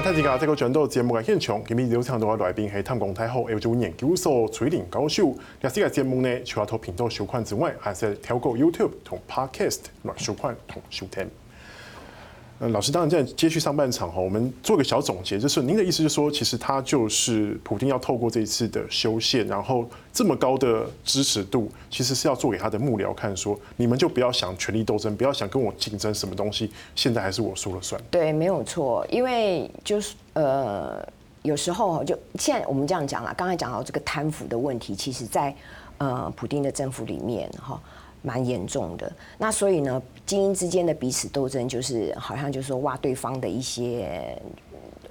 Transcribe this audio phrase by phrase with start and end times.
[0.00, 5.34] 欢迎大家这个转到节目嘅现场，今日有请到嘅来宾系淡江大学欧洲研究所垂帘教授。
[5.60, 11.28] 呢次嘅节目呢，除了透频道收看之外，还是透过 YouTube 同 Podcast 来收看同收听。
[12.60, 28.00] 嗯，老师，当然在接续上半场哈，我们做个小总结，就是您的意思，就是说，其实他就是普京要透过这一次的修宪，然后这么高的支持度，其实是要做给他的幕僚看，说你们就不要想权力斗争，不要想跟我竞争什么东西，现在还是我说了算。
[28.10, 31.00] 对，没有错，因为就是呃，
[31.42, 35.54] 有时候就现在我们这样讲了，刚才讲到这个贪腐的问题，其实在
[35.98, 37.80] 呃普丁的政府里面哈。
[38.28, 44.36] 蛮严重的，那所以呢，精英之间的彼此斗争，就是好像就是说挖对方的一些，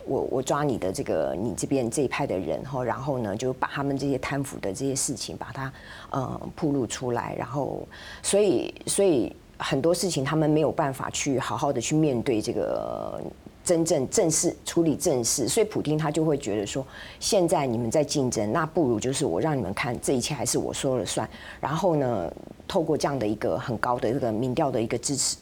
[0.06, 5.74] 我我抓你的这个你这边这一派的人后，然后呢就把他们这些贪腐的这些事情把它
[6.12, 7.88] 呃铺露出来，然后
[8.22, 13.22] 所以所以很多事情他们没有办法去好好的去面对这个。
[13.68, 16.88] 真正正式处理正事，所以普丁他就会觉得说，
[17.20, 21.30] 现在你们在竞争，那不如就是我让你们看，这一切还是我说了算。
[21.60, 22.32] 然后呢，
[22.66, 25.36] 透过这样的一个很高的这个民调的一个支持，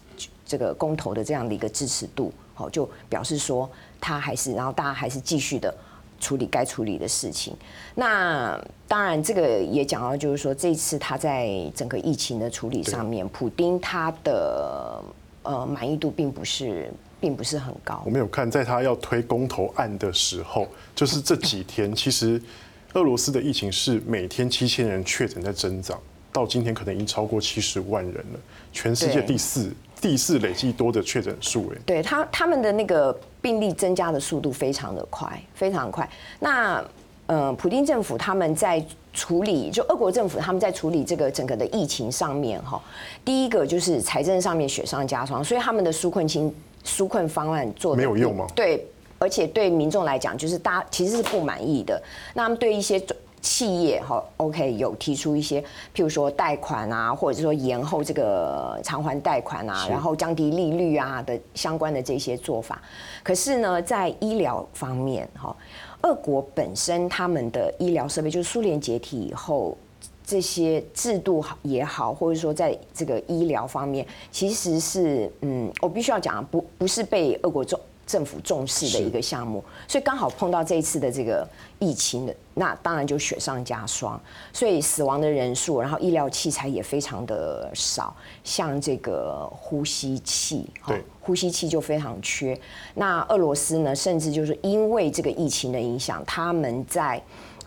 [0.44, 3.70] 这个公投的这样的一个支持度，好，就表示说
[4.02, 5.72] 他还是，然后大家还是继续的
[6.20, 7.56] 处理该处理的事情。
[7.96, 15.04] 那当然，这个也讲到，就是说这次他在整个疫情的处理上面，普丁他的
[15.44, 16.92] 呃满意度并不是。
[17.18, 18.04] 并不是很高。
[18.06, 22.40] 我们有看，在他要推公投案的时候，就是这几天，其实
[22.94, 26.00] 俄罗斯的疫情是每天七千人确诊在增长，
[26.32, 28.40] 到今天可能已经超过七十万人了，
[28.72, 31.72] 全世界第四第四累计多的确诊数。
[31.74, 36.10] 哎，对他他们的那个病例增加的速度非常的快，非常快。
[36.40, 36.84] 那
[37.28, 42.82] 呃，普京政府他们在处理，就俄国政府他们在处理这个整个的疫情上面哈，
[43.24, 46.52] 第一个就是财政上面雪上加霜，所以他们的纾困金。
[46.84, 48.46] 纾困方案做的没有用吗？
[48.53, 48.86] 对，
[49.18, 52.00] 而且对民众来讲，就是大家其实是不满意的。
[52.36, 53.03] 那他们对一些
[53.45, 55.61] 企业哈，OK 有提出一些，
[55.94, 62.81] 譬如说贷款啊，或者是说延后这个偿还贷款啊，然后降低利率啊的相关的这些做法。
[63.23, 65.56] 可是呢，在医疗方面哈，
[66.01, 69.77] 俄国本身他们的医疗设备，就是苏联解体以后。
[70.27, 81.48] 这些制度也好，或者说在这个医疗方面，其实是嗯，我必须要讲，不不是被俄国政政府重视的一个项目，所以刚好碰到这一次的这个
[81.80, 84.20] 疫情的，那当然就雪上加霜，
[84.54, 92.60] 所以死亡的人数，然后医疗器材也非常的少，像这个呼吸器，对，呼吸器就非常缺。
[92.94, 97.22] 那俄罗斯呢，甚至就是因为这个疫情的影响，他们在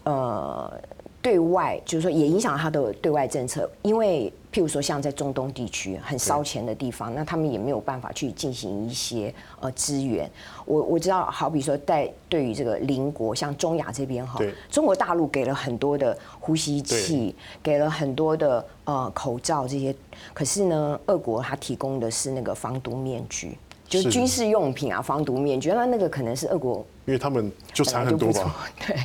[0.05, 0.73] 呃。
[1.21, 10.31] 对外就是说，也影响他的对外政策，因为譬如说像在中东地区很烧钱的地方，那他们也没有办法去进行一些呃资源。
[10.65, 19.95] 我我知道，好比说在对于这个邻国，像中亚这边哈，中国大陆给了很多的呼吸器，给了很多的呃口罩这些，
[20.33, 23.59] 可是呢，俄国它提供的是那个防毒面具，
[23.89, 28.97] 就是军事用品啊，防毒面具，那那个可能是俄国，因为他们就产很多吧，对。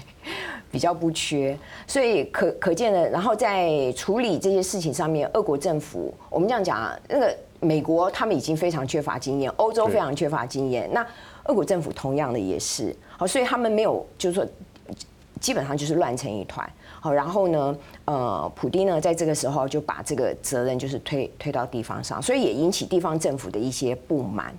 [0.72, 1.56] 比较不缺，
[1.86, 11.06] 所以可可见的，然后在处理这些事情上面，俄国政府，我们这样讲啊，那个美国他们已经非常缺乏经验，欧洲非常缺乏经验，那
[11.44, 14.44] 俄国政府同样的也是，好，所以他们没有，就是说，
[15.40, 16.68] 基本上就是乱成一团，
[17.00, 24.52] 好，然后呢，呃，普丁呢，在这个时候就把这个责任就是推推到地方上，所以也引起地方政府的一些不满。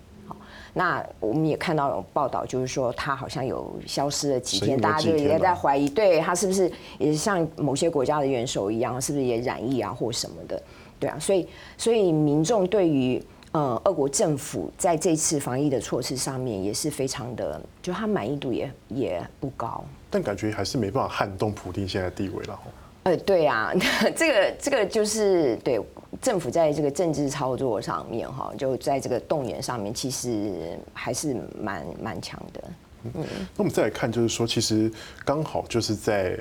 [0.76, 10.60] 那我们也看到有报道，就是说他好像有消失了几天，大家就也在怀疑，对他是不是也像某些国家的元首一样，是不是也染疫啊或什么的？
[10.98, 11.48] 对啊，所以
[11.78, 19.84] 所以民众对于呃俄国政府在这次防疫的措施上面也是非常的，就他满意度也也不高。
[20.10, 22.58] 但感觉还是没办法撼动普丁现在地位了。
[23.04, 23.72] 呃，对啊，
[24.16, 25.80] 这个这个就是对。
[26.22, 32.64] 政府在这个政治操作上面，哈，就在这个动员上面，其实还是蛮蛮强的。
[33.02, 33.24] 嗯，
[33.56, 34.90] 那我们再来看，就是说，其实
[35.24, 36.38] 刚好就是在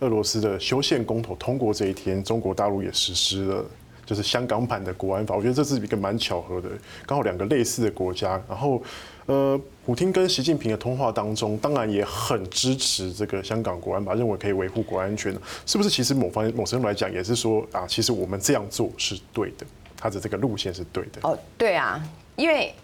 [0.00, 3.64] 俄罗斯的修宪公投通过这一天，中国大陆也实施了，
[4.12, 5.34] 就是香港版的国安法。
[5.34, 6.68] 我觉得这是一个蛮巧合的，
[7.06, 8.82] 刚好两个类似的国家，然后。
[9.26, 15.32] 呃，普听跟习近平的通话当中，当然也很支持这个香港国安法，认为可以维护国安全，
[15.64, 15.88] 是不是？
[15.88, 19.64] 其实某方某程度来讲，也是说啊，其实我们这样做是对的，
[19.96, 21.20] 他的这个路线是对的。
[21.22, 22.02] 哦，对啊，
[22.34, 22.74] 因为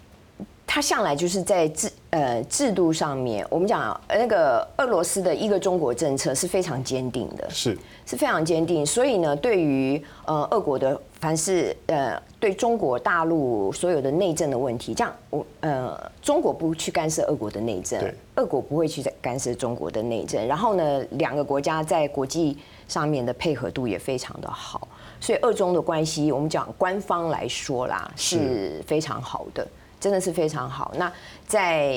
[0.71, 7.75] 他向来就是在制呃制度上面，我们讲那个俄罗斯的一个中国政策是非常坚定的，是
[8.05, 8.85] 是非常坚定。
[8.85, 17.99] 所以呢，对于呃俄国的凡是呃对中国大陆所有的内政的问题，这样我呃中国不去干涉俄国的内政，
[18.35, 20.45] 俄国不会去干涉中国的内政。
[20.47, 22.55] 然后呢，两个国家在国际
[22.87, 24.87] 上面的配合度也非常的好，
[25.19, 29.67] 所以俄中的关系，我们讲官方来说啦，是非常好的。
[29.99, 30.93] 真的是非常好。
[30.97, 31.11] 那
[31.45, 31.93] 在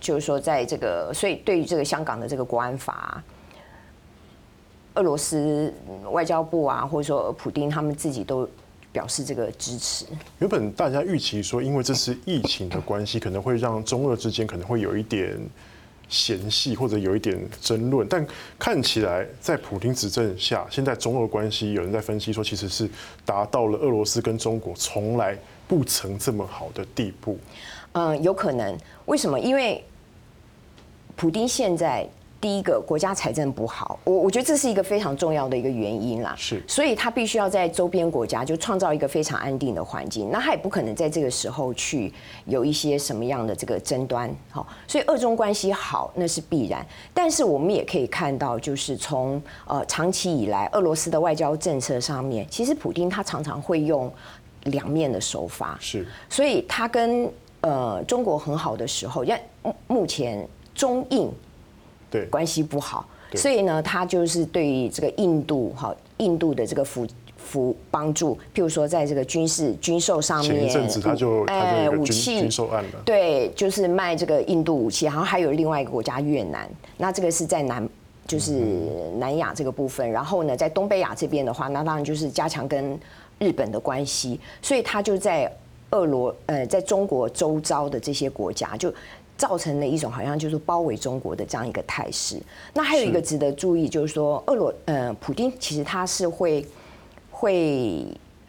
[0.00, 3.22] 就是说，在这个，所以对于这个香港的这个国安法，
[4.94, 5.72] 俄罗斯
[6.10, 8.48] 外交部啊，或者说普丁他们自己都
[8.92, 10.06] 表示这个支持。
[10.38, 15.38] 原本大家预期说，因为这次疫情的关系，可能会让中俄之间可能会有一点
[16.08, 18.08] 嫌隙，或者有一点争论。
[18.08, 18.26] 但
[18.58, 22.88] 看起来，在普丁执政下，现在中俄关系有人在分析说，其实是
[23.24, 25.36] 达到了俄罗斯跟中国从来。
[25.70, 27.38] 不曾这么好的地步，
[27.92, 28.76] 嗯，有可能。
[29.06, 29.38] 为什么？
[29.38, 29.84] 因为
[31.14, 32.04] 普丁现在
[32.40, 36.34] 第一个国家财政不好，我我觉得这是一个非常重要的一个原因啦。
[36.36, 40.28] 是，所以他必须要在周边国家就创造一个非常安定的环境。
[40.32, 42.12] 那他也不可能在这个时候去
[42.46, 44.28] 有一些什么样的这个争端。
[44.50, 46.84] 好，所以俄中关系好那是必然。
[47.14, 54.12] 但是我们也可以看到，就是从呃长期以来俄罗斯的外交政策上面，其实普丁他常常会用。
[54.64, 55.78] 两面的手法。
[55.80, 57.30] 是，所以他跟
[57.62, 61.30] 呃中国很好的时候，因为目前中印
[62.10, 62.24] 对。
[62.26, 77.88] 关系不好，所以呢，他就是对于这个印度哈印度的这个辅辅帮助，譬如说在这个军事军售上面，前一阵子他就哎武器军售案了，对，就是卖这个印度武器，然后还有另外一个国家越南，那这个是在南
[78.26, 78.60] 就是
[79.18, 82.98] 南亚这个部分，然后呢，在东北亚这边的话，那当然就是加强跟。
[83.40, 85.50] 日本的关系，所以他就在
[85.90, 88.92] 俄罗呃，在中国周遭的这些国家，就
[89.36, 92.36] 造成了一种好像就是包围中国的这样一个态势。
[92.74, 96.64] 那还有一个值得注意，就是说俄罗呃，普京其实他是会
[97.30, 98.06] 会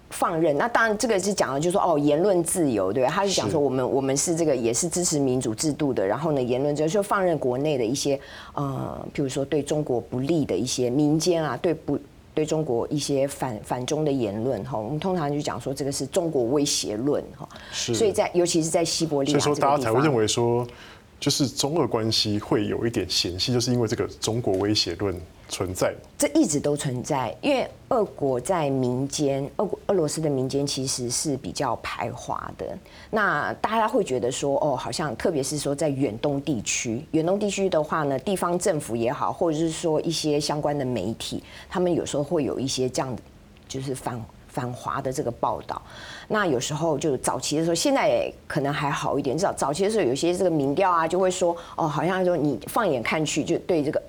[0.09, 0.57] 放任。
[0.57, 3.09] 那当然这个是讲的，就是说哦，言论自由，对吧？
[3.09, 6.05] 他是讲说我们我们是这个也是支持民主制度的。
[6.05, 8.19] 然后呢，言论自由就放任国内的一些
[8.53, 11.97] 呃，比如说对中国不利的一些民间啊，对不。
[12.33, 20.65] 对中国一些反反中的言论哈，我们通常就讲说这个是中国威胁论哈，所以在尤其是在西伯利亚，所以说大家才会认为说，
[21.19, 25.13] 就是中俄关系会有一点嫌隙，就是因为这个中国威胁论。
[25.51, 32.65] 存在，这一直都存在，因为俄国在民间，俄国俄罗斯的民间其实是比较排华的。
[33.09, 43.13] 那大家会觉得说，哦，好像特别是说在远东地区，远东地区的话呢，地方政府也好，或者是说一些相关的媒体，他们有时候会有一些这样，
[43.67, 45.81] 就是反反华的这个报道。
[46.29, 54.01] 那有时候就早期的时候，现在可能还好一点，至少早期的时候，有些这个民调啊，就会说，哦，好像说你放眼看去，就对这个。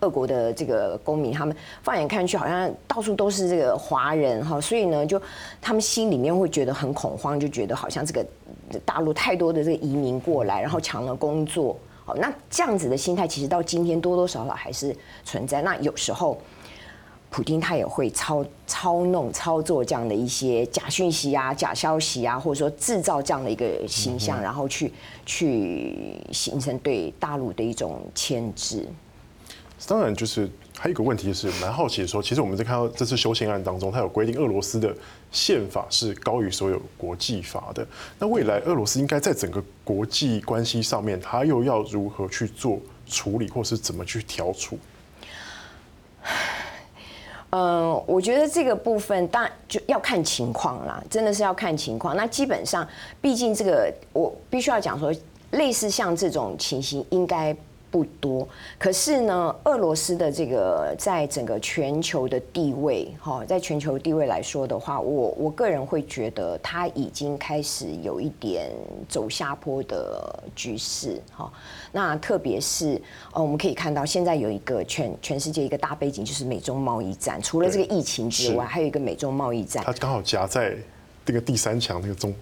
[0.00, 5.20] 俄国的这个公民，他们放眼看去，好像到处都是这个华人哈，所以呢，就
[5.60, 8.24] 他们心里面会觉得很恐慌，就觉得好像这个
[8.84, 11.76] 大陆太多的这个移民过来，然后抢了工作。
[12.04, 14.94] 好，那这样子的心态，其实到今天多多少少还是
[15.24, 15.62] 存在。
[15.62, 16.38] 那有时候，
[17.30, 24.92] 普京他也会操操弄、操作这样的一些假讯息啊、假消息啊，或者说制造这样的一个形象，然后去
[25.24, 28.86] 去形成对大陆的一种牵制。
[29.86, 34.92] 当然，就是还有一个问题是蛮好奇的说，其实我们在看到这次修宪案当中，它有规定俄罗斯的
[35.30, 37.86] 宪法是高于所有国际法的。
[38.18, 44.78] 那未来俄罗斯应该在整个国际关系上面，它又要如何去做处理，或是怎么去调处？
[47.50, 52.16] 嗯，我觉得这个部分当然就要看情况啦，真的是要看情况。
[52.16, 52.84] 那基本上，
[53.20, 55.14] 毕竟这个我必须要讲说，
[55.52, 57.56] 类似像这种情形，应该。
[57.96, 58.46] 不多，
[58.78, 68.70] 可是呢，俄罗斯的这个在整个全球的地位，哈，在全球地位来说的话，我我个人会觉得它已经开始有一点
[69.08, 71.50] 走下坡的局势，哈。
[71.90, 73.00] 那特别是
[73.32, 77.40] 呃，我们可以看到现在有一个全全世界一个大背景，就是美中贸易战。
[77.40, 79.82] 除了这个疫情之外，还有一个美中贸易战。
[79.86, 80.76] 它刚好夹在
[81.24, 82.34] 这个第三强那个中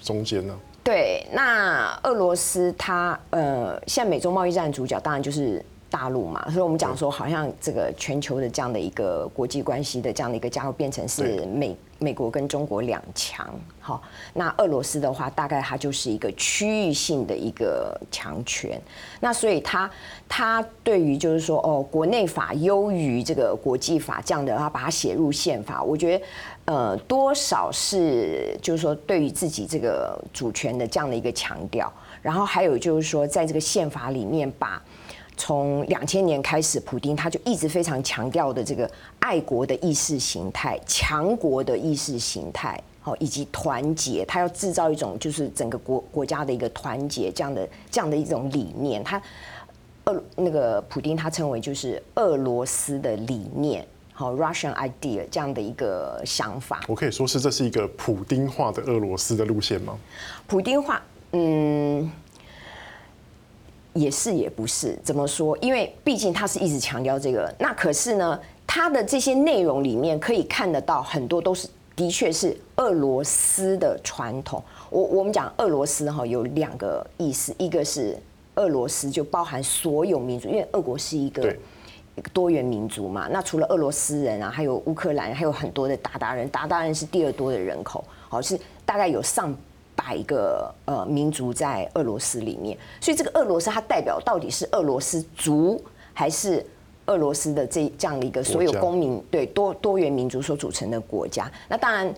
[0.00, 0.56] 中间呢。
[0.90, 13.48] 对，那俄罗斯它呃，现在美洲贸易战的主角当然就是大陆嘛，所以我们讲说，好像这个全球的这样的一个国际关系的这样的一个架构，变成是美美国跟中国两强。
[13.78, 14.02] 好，
[14.34, 18.80] 那俄罗斯的话，大概它就是一个区域性的一个强权。
[19.20, 19.88] 那所以它
[20.28, 26.24] 它对于就是说，哦，国内法优于这个国际法这样的，它把它写入宪法，我觉得
[26.64, 31.92] 呃，多少是就是说，对于自己这个主权的这样的一个强调。
[32.22, 34.82] 然后还有就是说，在这个宪法里面把。
[35.40, 38.88] 从两千年开始，普丁他就一直非常强调的这个
[39.20, 49.02] 爱国的意识形态、强国的意识形态，好，以及团结，他要制造一种就是整个国国家的一个团结这样的这样的一种理念。
[49.02, 49.20] 他
[50.04, 53.82] 俄那个普丁他称为就是俄罗斯的理念，
[54.12, 56.82] 好，Russian idea 这样的一个想法。
[56.86, 59.98] 我可以说是这是一个普丁化的俄罗斯的路线吗？
[60.46, 61.00] 普丁化，
[61.32, 62.12] 嗯。
[63.92, 65.56] 也是也不是，怎么说？
[65.58, 74.62] 因为毕竟他是一直强调这个，那可是呢，他的这些内容里面可以看得到很多都是的确是俄罗斯的传统。
[74.90, 78.16] 我我们讲俄罗斯哈有两个意思，一个是
[78.54, 81.54] 俄罗斯就包含所有民族，因为俄国是一个
[82.32, 83.28] 多元民族嘛。
[83.30, 89.52] 那除了俄罗斯人啊，还有乌克兰，还有很多的鞑靼人，鞑靼人是第二多的人口，好是大概有上。
[90.02, 95.78] 百个呃民族在俄罗斯里面，所以这个俄罗斯它代表到底是俄罗斯族
[96.14, 96.64] 还是
[97.04, 101.52] 俄罗斯的这这样的一个所有公民对多多元民族所组成的国家？
[101.68, 102.14] 那当然，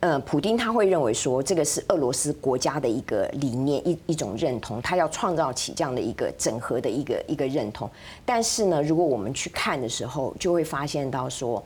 [0.00, 7.90] 呃，普丁他会认为说这个是俄罗斯国家的一个理念一一种认同，他要创造起这样的一个整合的一个一个认同。
[8.24, 11.64] 但是呢，如果我们去看的时候，就会发现到说。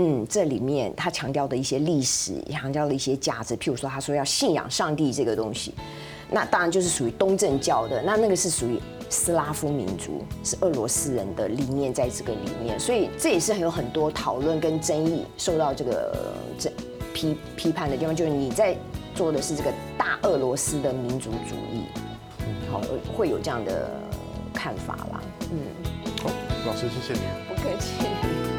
[0.00, 5.74] 嗯，这里面他强调的一些历史，强调的一些价值，譬如说，他说要信仰上帝这个东西，
[6.30, 8.78] 那当然就是属于东正教的，那那个是属于
[9.10, 16.14] 斯拉夫民族，是俄罗斯人的理念在这个里面，所以这也是很有很多讨论跟争议，受到这个
[16.56, 16.70] 这
[17.18, 18.76] 批批判的地方，就是你在
[19.12, 21.82] 做的是这个大俄罗斯的民族主义，
[22.70, 22.80] 好，
[23.12, 23.90] 会有这样的
[24.54, 25.20] 看法啦。
[25.50, 25.58] 嗯，
[26.22, 26.30] 好，
[26.64, 28.57] 老师谢谢你，不客气。